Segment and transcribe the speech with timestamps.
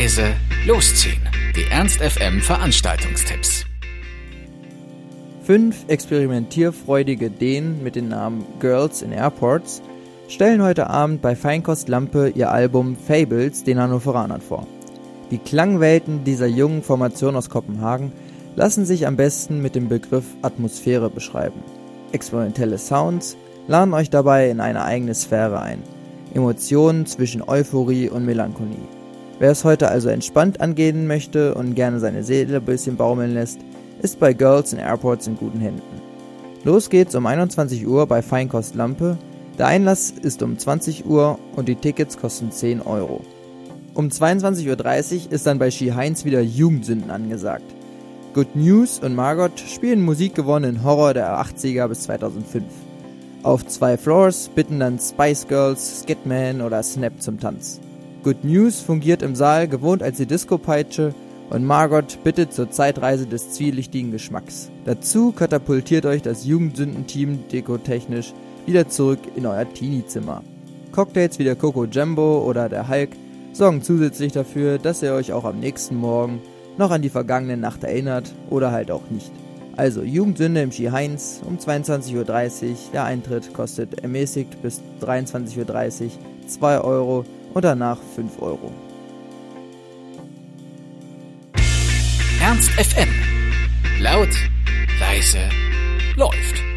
[0.00, 0.32] leise,
[0.66, 1.20] losziehen.
[1.54, 3.66] Die Ernst FM Veranstaltungstipps.
[5.42, 9.82] Fünf experimentierfreudige Dänen mit den Namen Girls in Airports
[10.28, 14.66] stellen heute Abend bei Feinkost Lampe ihr Album Fables den Hannoveranern vor.
[15.30, 18.10] Die Klangwelten dieser jungen Formation aus Kopenhagen
[18.56, 21.62] lassen sich am besten mit dem Begriff Atmosphäre beschreiben.
[22.12, 23.36] Experimentelle Sounds
[23.68, 25.82] laden euch dabei in eine eigene Sphäre ein.
[26.32, 28.99] Emotionen zwischen Euphorie und Melancholie.
[29.40, 33.58] Wer es heute also entspannt angehen möchte und gerne seine Seele ein bisschen baumeln lässt,
[34.00, 35.82] ist bei Girls in Airports in guten Händen.
[36.62, 39.18] Los geht's um 21 Uhr bei Feinkost Lampe
[39.60, 43.20] der Einlass ist um 20 Uhr und die Tickets kosten 10 Euro.
[43.92, 47.66] Um 22.30 Uhr ist dann bei Ski Heinz wieder Jugendsünden angesagt.
[48.32, 52.64] Good News und Margot spielen musikgewonnenen Horror der 80er bis 2005.
[53.42, 57.82] Auf zwei Floors bitten dann Spice Girls, Skidman oder Snap zum Tanz.
[58.22, 61.14] Good News fungiert im Saal gewohnt als die Disco-Peitsche
[61.48, 64.70] und Margot bittet zur Zeitreise des zwielichtigen Geschmacks.
[64.84, 68.34] Dazu katapultiert euch das Jugendsündenteam dekotechnisch
[68.66, 70.42] wieder zurück in euer Teenie-Zimmer.
[70.92, 73.10] Cocktails wie der Coco Jumbo oder der Hulk
[73.52, 76.42] sorgen zusätzlich dafür, dass ihr euch auch am nächsten Morgen
[76.76, 79.32] noch an die vergangene Nacht erinnert oder halt auch nicht.
[79.76, 82.76] Also Jugendsünde im Ski Heinz um 22.30 Uhr.
[82.92, 86.10] Der Eintritt kostet ermäßigt bis 23.30 Uhr
[86.46, 88.72] 2 Euro und danach 5 Euro.
[92.40, 93.08] Ernst FM.
[94.00, 94.30] Laut,
[94.98, 95.40] leise,
[96.16, 96.69] läuft.